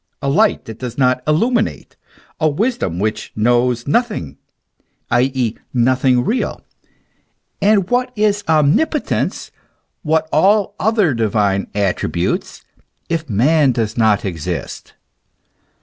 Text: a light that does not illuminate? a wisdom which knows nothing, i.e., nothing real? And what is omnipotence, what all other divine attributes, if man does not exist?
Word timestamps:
a 0.19 0.27
light 0.31 0.65
that 0.65 0.79
does 0.79 0.97
not 0.97 1.21
illuminate? 1.27 1.95
a 2.39 2.49
wisdom 2.49 2.97
which 2.97 3.31
knows 3.35 3.85
nothing, 3.85 4.35
i.e., 5.11 5.53
nothing 5.75 6.25
real? 6.25 6.61
And 7.61 7.87
what 7.87 8.11
is 8.15 8.43
omnipotence, 8.49 9.51
what 10.01 10.27
all 10.31 10.73
other 10.79 11.13
divine 11.13 11.67
attributes, 11.75 12.63
if 13.09 13.29
man 13.29 13.73
does 13.73 13.95
not 13.95 14.25
exist? 14.25 14.95